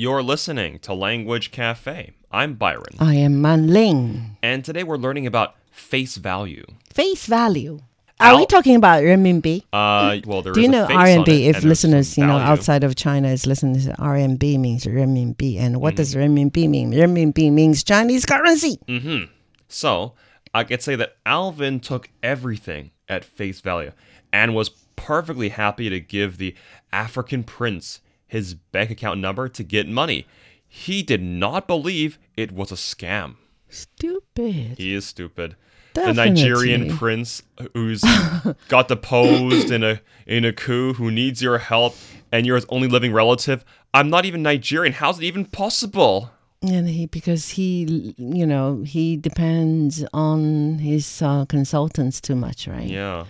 [0.00, 2.12] You're listening to Language Cafe.
[2.32, 2.96] I'm Byron.
[2.98, 4.38] I am Man Ling.
[4.42, 6.64] And today we're learning about face value.
[6.90, 7.80] Face value.
[8.18, 9.64] Are we talking about renminbi?
[9.70, 11.28] Uh, well, there Do you know RMB?
[11.28, 15.58] If listeners, you know, outside of China is listening, to RMB means renminbi.
[15.58, 16.34] And what does Mm-hmm.
[16.34, 16.92] renminbi mean?
[16.92, 18.78] Renminbi means Chinese currency.
[18.88, 19.28] Mm -hmm.
[19.68, 20.14] So,
[20.54, 23.92] I could say that Alvin took everything at face value
[24.32, 26.54] and was perfectly happy to give the
[26.90, 30.26] African prince his bank account number to get money.
[30.66, 33.36] He did not believe it was a scam.
[33.68, 34.78] Stupid.
[34.78, 35.56] He is stupid.
[35.94, 37.42] The Nigerian prince
[37.74, 38.04] who's
[38.68, 41.96] got deposed in a in a coup who needs your help
[42.30, 43.64] and you're his only living relative.
[43.92, 44.92] I'm not even Nigerian.
[44.92, 46.30] How's it even possible?
[46.62, 52.86] And he, because he, you know, he depends on his uh, consultants too much, right?
[52.86, 53.24] Yeah.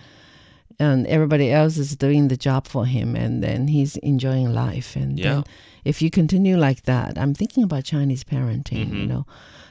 [0.79, 5.17] And everybody else is doing the job for him and then he's enjoying life and
[5.19, 5.23] Yeah.
[5.33, 5.43] then
[5.85, 8.97] if you continue like that i'm thinking about chinese parenting Mm-hmm.
[9.01, 9.25] you know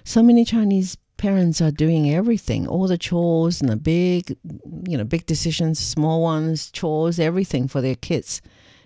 [0.04, 4.36] so many chinese parents are doing everything all the chores and the big
[4.88, 8.40] you know big decisions small ones chores everything for their kids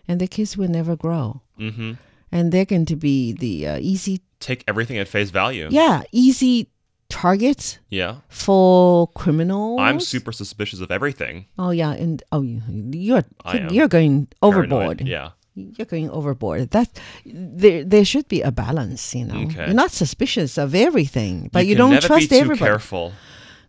[0.09, 1.93] and the kids will never grow Mm-hmm.
[2.33, 5.69] and they're going to be the uh, easy Take everything at face value.
[5.71, 6.69] yeah easy
[7.09, 8.17] targets Yeah.
[8.29, 11.47] for criminals I'm super suspicious of everything.
[11.59, 13.25] oh yeah and oh you- you're
[13.71, 14.43] you're going Paranoid.
[14.43, 15.29] overboard Yeah.
[15.55, 16.71] you're going overboard.
[16.71, 16.89] That
[17.25, 19.41] there there should be a balance, you know.
[19.47, 19.65] Okay.
[19.67, 22.59] You're not suspicious of everything, but you, can don't trust everybody.
[22.59, 23.13] careful.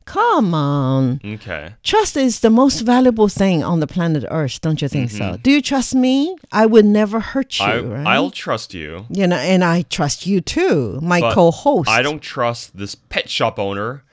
[0.06, 1.20] Come on.
[1.26, 1.74] Okay.
[1.84, 5.34] Trust is the most valuable thing on the planet Earth, don't you think Mm-hmm.
[5.34, 5.38] so?
[5.42, 6.36] Do you trust me?
[6.52, 8.08] I would never hurt you, I, right?
[8.08, 9.06] I'll trust you.
[9.10, 11.90] you know, and I trust you too, my But co-host.
[11.90, 14.04] I don't trust this pet shop owner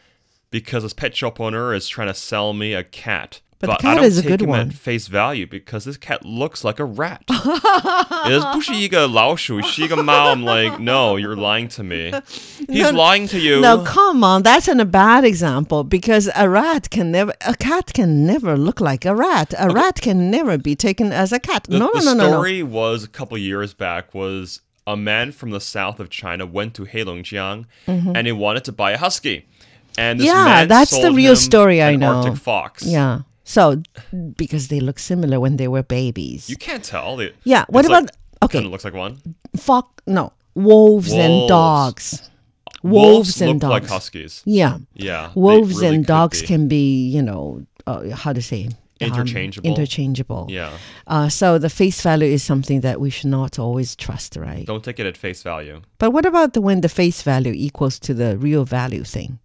[0.50, 3.40] because this pet shop owner is trying to sell me a cat.
[3.61, 4.59] But the I cat don't is a take good him one.
[4.67, 7.23] at face value because this cat looks like a rat.
[7.27, 10.31] it 不是一个老鼠，是一个猫.
[10.35, 12.11] I'm like, no, you're lying to me.
[12.69, 13.59] He's lying to you.
[13.59, 17.93] No, come on, that's an, a bad example because a rat can never, a cat
[17.93, 19.55] can never look like a rat.
[19.57, 21.63] A rat can never be taken as a cat.
[21.63, 22.29] The, no, no, the no, no, no.
[22.33, 26.75] story was a couple years back was a man from the south of China went
[26.75, 29.47] to Heilongjiang and he wanted to buy a husky.
[29.97, 30.37] And this Mm-hmm.
[30.37, 32.17] Yeah, man that's the sold real him story I an know.
[32.17, 32.85] Arctic fox.
[32.85, 33.21] Yeah.
[33.44, 33.82] so
[34.36, 36.48] because they look similar when they were babies.
[36.48, 37.16] You can't tell.
[37.16, 37.64] They- yeah.
[37.68, 38.10] What about like,
[38.42, 38.58] okay?
[38.58, 39.18] Kind of looks like one.
[39.56, 40.32] Fuck no.
[40.54, 42.30] Wolves, and dogs.
[42.82, 44.42] Wolves, and look like huskies.
[44.44, 44.78] Yeah.
[44.94, 45.30] Yeah.
[45.34, 46.46] Wolves really and dogs be.
[46.46, 48.72] can be, you know, uh, how to say um,
[49.08, 49.68] Interchangeable.
[49.68, 50.46] interchangeable.
[50.50, 50.70] Yeah.
[51.06, 54.66] Uh, so the face value is something that we should not always trust, right?
[54.66, 55.80] Don't take it at face value.
[55.98, 59.38] But what about the when the face value equals to the real value thing?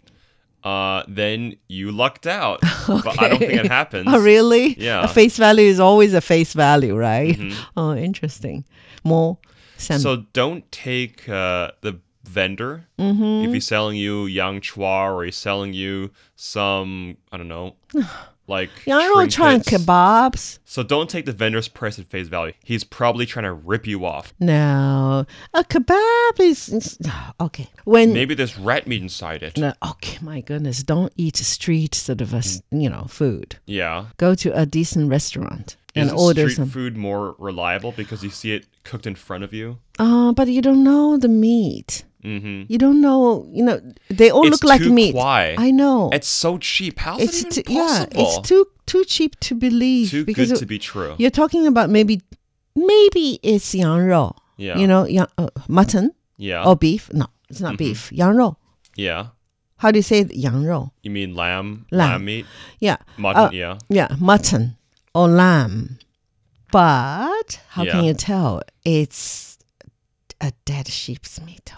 [0.68, 2.60] Uh, then you lucked out.
[2.88, 4.08] But I don't think it happens.
[4.14, 4.76] Oh, really?
[4.80, 5.04] Yeah.
[5.04, 7.38] A face value is always a face value, right?
[7.78, 8.66] Oh, interesting.
[9.04, 9.38] More
[9.78, 11.94] So don't take uh, the
[12.28, 13.46] vendor Mm-hmm.
[13.48, 17.76] if he's selling you yang chua or he's selling you some I don't know
[18.48, 19.86] like Yeah, I don't try trinkets.
[19.86, 20.60] kebabs.
[20.66, 22.54] So don't take the vendor's price at face value.
[22.64, 24.34] He's probably trying to rip you off.
[24.40, 26.98] No, a kebab is is-
[27.40, 27.68] okay.
[27.86, 29.58] When Maybe there's rat meat inside it.
[29.58, 32.42] no, okay, my goodness, don't eat street sort of a
[32.72, 33.58] you know food.
[33.66, 34.06] Yeah.
[34.18, 36.70] Go to a decent restaurant and Isn't order street some.
[36.70, 39.80] food more reliable because you see it cooked in front of you?
[40.00, 42.04] Uh, but you don't know the meat.
[42.28, 42.64] Mm-hmm.
[42.68, 43.80] You don't know, you know,
[44.10, 45.16] they all it's look like meat.
[45.16, 45.56] Why?
[45.58, 46.10] I know.
[46.12, 47.00] It's so cheap.
[47.00, 48.12] How's it's it even t- possible?
[48.12, 50.12] Yeah, it's too too cheap to believe.
[50.12, 51.16] Too because good to be true.
[51.18, 52.22] You're talking about maybe
[52.76, 54.36] maybe it's yang rou.
[54.58, 54.78] Yeah.
[54.78, 56.12] You know, yang, uh, mutton.
[56.36, 56.68] Yeah.
[56.68, 57.10] Or beef.
[57.14, 57.96] No, it's not mm-hmm.
[57.96, 58.12] beef.
[58.12, 58.58] Yang rou.
[58.96, 59.28] Yeah.
[59.78, 60.92] How do you say yang rou?
[61.04, 61.86] You mean lamb?
[61.92, 62.46] Lamb, lamb meat?
[62.80, 62.98] Yeah.
[63.18, 63.78] Mutton, uh, yeah.
[63.88, 64.76] Yeah, mutton
[65.16, 66.00] or lamb.
[66.72, 67.92] But how yeah.
[67.92, 69.58] can you tell it's
[70.42, 71.72] a dead sheep's meat?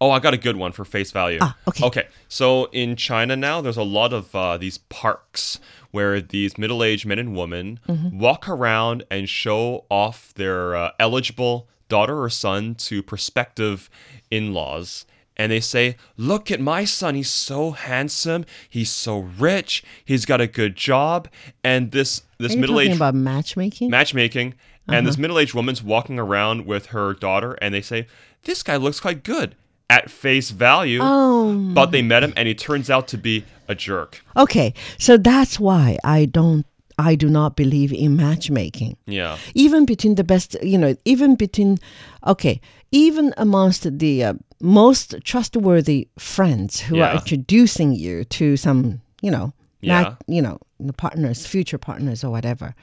[0.00, 1.38] Oh, I got a good one for face value.
[1.42, 1.84] Ah, okay.
[1.84, 2.08] Okay.
[2.28, 7.04] So in China now, there's a lot of uh, these parks where these middle aged
[7.06, 8.18] men and women Mm-hmm.
[8.18, 13.90] walk around and show off their uh, eligible daughter or son to prospective
[14.30, 15.04] in laws.
[15.36, 17.14] And they say, Look at my son.
[17.14, 18.44] He's so handsome.
[18.68, 19.82] He's so rich.
[20.04, 21.28] He's got a good job.
[21.64, 23.90] And this, this middle talking aged about matchmaking?
[23.90, 24.54] matchmaking,
[24.88, 28.06] and this middle-aged woman's walking around with her daughter, and they say,
[28.42, 29.54] "This guy looks quite good."
[29.90, 31.72] At face value, oh.
[31.74, 34.22] but they met him, and he turns out to be a jerk.
[34.36, 36.64] Okay, so that's why I don't
[36.96, 38.96] I do not believe in matchmaking.
[39.06, 41.78] Yeah, Even between the best, you know, even between
[42.26, 42.60] okay,
[42.92, 49.52] even amongst the uh, most trustworthy friends who are introducing you to some, you know,
[49.80, 50.02] Yeah.
[50.02, 52.74] not, you know, the partners, future partners or whatever.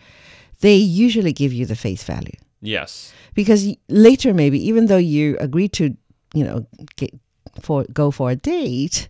[0.61, 2.37] They usually give you the face value.
[2.59, 3.13] Yes.
[3.35, 5.95] because later maybe even though you agree to
[6.33, 6.65] you know
[6.95, 7.13] get
[7.61, 9.09] for go for a date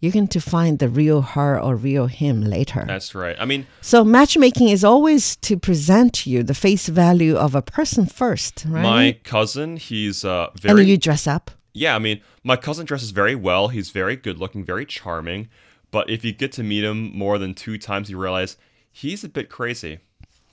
[0.00, 3.36] you're going to find the real her or real him later That's right.
[3.38, 8.06] I mean, so matchmaking is always to present you the face value of a person
[8.06, 10.76] first right my cousin, he's uh, and very.
[10.80, 13.68] then you dress up yeah, I mean, my cousin dresses very well.
[13.68, 15.48] He's very good looking, very charming.
[15.90, 18.58] But if you get to meet him more than two times, you realize
[18.90, 20.00] he's a bit crazy.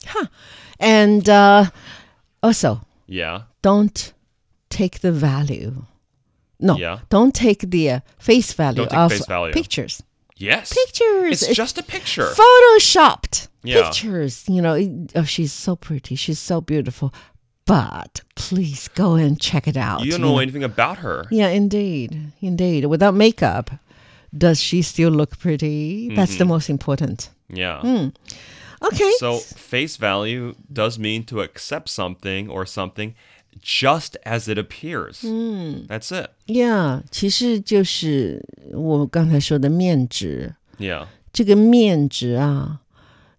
[0.06, 0.28] Huh.
[0.78, 1.66] And uh,
[2.42, 3.42] also Yeah.
[3.60, 4.14] don't
[4.70, 5.84] take the value
[6.60, 6.98] no Yeah.
[7.08, 9.52] don't take the uh, face value of face value.
[9.52, 10.02] pictures
[10.36, 10.72] Yes.
[10.72, 12.30] pictures It's just a picture.
[12.34, 13.82] photoshopped Yeah.
[13.82, 14.44] pictures.
[14.48, 16.14] You know, it- oh, she's so pretty.
[16.16, 17.12] She's so beautiful.
[17.66, 20.02] But please go and check it out.
[20.04, 21.26] you don't know anything about her.
[21.30, 22.86] Yeah, indeed, indeed.
[22.86, 23.70] Without makeup,
[24.36, 26.14] does she still look pretty?
[26.16, 26.38] That's Mm-hmm.
[26.38, 27.28] the most important.
[27.52, 27.80] Yeah.
[27.80, 28.08] Hmm.
[28.82, 29.12] Okay.
[29.18, 33.14] So face value does mean to accept something or something
[33.61, 35.21] just as it appears.
[35.21, 35.85] Hmm.
[35.87, 36.29] That's it.
[36.47, 40.55] yeah，其实就是我刚才说的面值。
[40.77, 41.07] Yeah.
[41.31, 42.81] 这个面值啊，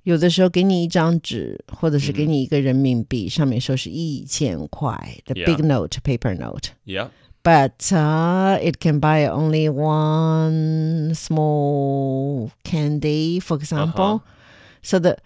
[0.03, 5.47] 有的时候给你一张纸，或者是给你一个人民币，上面说是一千块，the Yeah.
[5.47, 6.71] big note, paper note.
[6.85, 7.09] Yeah.
[7.43, 14.23] But uh, it can buy only one small candy, for example.
[14.83, 15.19] So the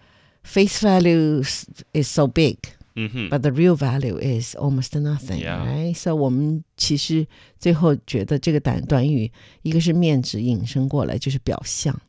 [0.43, 2.57] face value s- is so big,
[2.95, 3.29] Mm-hmm.
[3.29, 5.63] but the real value is almost nothing, Yeah.
[5.65, 5.95] right?
[5.95, 7.25] So 我们其实
[7.57, 12.01] 最后觉得这个短短语，一个是面值引申过来，就是表象，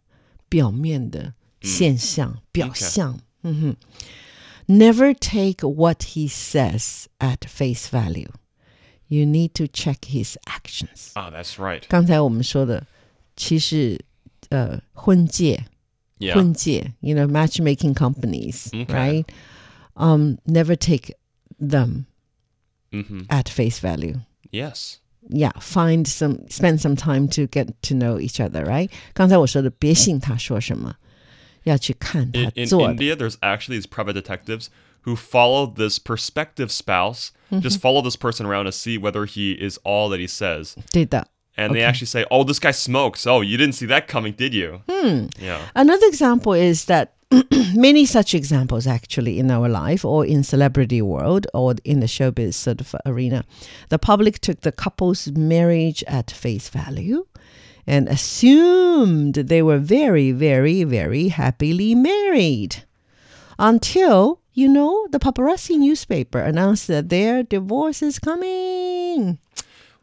[0.48, 3.20] 表面的现象，表象。
[3.42, 3.76] 嗯哼。
[4.66, 8.30] Never take what he says at face value.
[9.08, 11.10] You need to check his actions.
[11.14, 11.82] Ah, that's right.
[11.88, 12.86] 刚才我们说的，
[13.36, 14.00] 其实
[14.48, 15.66] 呃，婚介
[16.18, 16.34] Yeah.
[16.34, 18.86] 婚介，you know, matchmaking companies, Okay.
[18.86, 19.24] right?
[19.96, 21.14] Um, never take
[21.58, 22.06] them
[22.92, 23.20] Mm-hmm.
[23.30, 24.20] at face value.
[24.50, 24.98] Yes.
[25.28, 28.90] Yeah, find some, spend some time to get to know each other, right?
[29.14, 30.96] 刚才我说的，别信他说什么，
[31.64, 32.94] 要去看他 In, in 做的。
[32.94, 34.66] India, there's actually these private detectives
[35.04, 37.60] who follow this prospective spouse, Mm-hmm.
[37.60, 40.74] just follow this person around to see whether he is all that he says.
[40.90, 41.28] 对的。
[41.56, 43.26] And they actually say, oh, this guy smokes.
[43.26, 44.80] Oh, you didn't see that coming, did you?
[44.88, 45.26] Hmm.
[45.38, 45.60] Yeah.
[45.74, 47.12] Another example is that
[47.75, 52.53] many such examples actually in our life or in celebrity world or in the showbiz
[52.53, 53.43] sort of arena.
[53.89, 57.25] The public took the couple's marriage at face value
[57.85, 62.83] and assumed they were very, very, very happily married.
[63.59, 69.39] Until, you know, the paparazzi newspaper announced that their divorce is coming.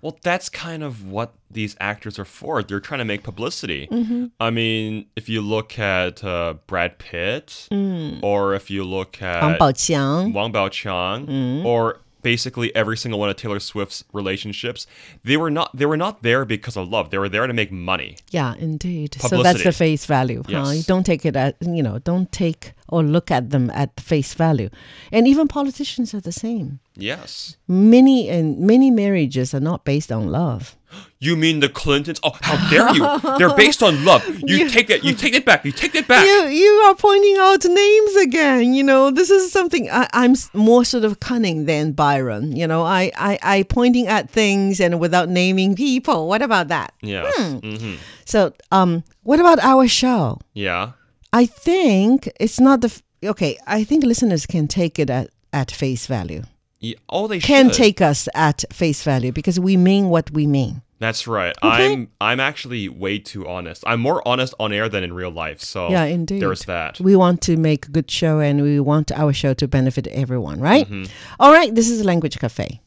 [0.05, 2.63] Well, that's kind of what these actors are for.
[2.63, 3.89] They're trying to make publicity.
[3.91, 4.27] Mm-hmm.
[4.39, 8.23] I mean, if you look at uh, Brad Pitt, Mm.
[8.23, 10.35] or if you look at Wang Baoqiang.
[10.35, 11.65] Wang Baoqiang, Mm.
[11.65, 14.89] or basically every single one of Taylor Swift's relationships,
[15.23, 17.11] they were not they were not there because of love.
[17.11, 18.17] They were there to make money.
[18.31, 19.15] Yeah, indeed.
[19.21, 20.43] So that's the face value.
[20.45, 20.65] Huh?
[20.65, 20.77] Yes.
[20.79, 24.35] You don't take it at you know, don't take or look at them at face
[24.35, 24.71] value.
[25.13, 26.81] And even politicians are the same.
[26.97, 27.57] Yes.
[27.69, 30.77] Many and many marriages are not based on love.
[31.21, 32.21] You mean the Clintons?
[32.23, 33.39] Oh, how dare you!
[33.39, 34.23] They're based on love.
[34.45, 35.05] You take that.
[35.05, 35.65] You take it back.
[35.65, 36.25] You take it back.
[36.27, 38.75] You you are pointing out names again.
[38.75, 42.55] You know, this is something I, I'm more sort of cunning than Byron.
[42.55, 46.29] You know, I, I I pointing at things and without naming people.
[46.29, 46.93] What about that?
[47.01, 47.31] Yeah.
[47.35, 47.59] Hmm.
[47.59, 47.95] hmm
[48.27, 50.41] So, um, what about our show?
[50.53, 50.93] Yeah.
[51.33, 53.57] I think it's not the f- okay.
[53.67, 56.43] I think listeners can take it at, at face value.
[56.81, 56.97] Yeah.
[57.09, 57.75] Oh, they Can should.
[57.75, 60.83] take us at face value because we mean what we mean.
[61.05, 61.55] That's right.
[61.63, 61.93] Okay.
[61.93, 63.81] I'm I'm actually way too honest.
[63.91, 65.61] I'm more honest on air than in real life.
[65.61, 66.41] So Yeah, indeed.
[66.43, 66.93] there's that.
[67.11, 70.59] We want to make a good show and we want our show to benefit everyone,
[70.71, 70.87] right?
[70.89, 71.13] Mm-hmm.
[71.41, 72.81] All right, this is Language Cafe.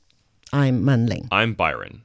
[0.52, 1.28] I'm Manling.
[1.32, 2.02] I'm Byron.